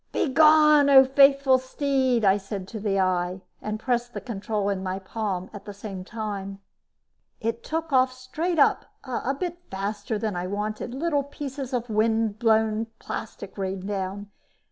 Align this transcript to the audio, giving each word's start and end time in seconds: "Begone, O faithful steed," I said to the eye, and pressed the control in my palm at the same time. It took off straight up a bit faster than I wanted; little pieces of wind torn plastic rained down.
"Begone, 0.11 0.89
O 0.89 1.05
faithful 1.05 1.59
steed," 1.59 2.25
I 2.25 2.37
said 2.37 2.67
to 2.69 2.79
the 2.79 2.99
eye, 2.99 3.41
and 3.61 3.79
pressed 3.79 4.15
the 4.15 4.19
control 4.19 4.67
in 4.69 4.81
my 4.81 4.97
palm 4.97 5.47
at 5.53 5.65
the 5.65 5.75
same 5.75 6.03
time. 6.03 6.59
It 7.39 7.63
took 7.63 7.93
off 7.93 8.11
straight 8.11 8.57
up 8.57 8.87
a 9.03 9.35
bit 9.35 9.59
faster 9.69 10.17
than 10.17 10.35
I 10.35 10.47
wanted; 10.47 10.95
little 10.95 11.21
pieces 11.21 11.71
of 11.71 11.87
wind 11.87 12.39
torn 12.39 12.87
plastic 12.97 13.59
rained 13.59 13.87
down. 13.87 14.31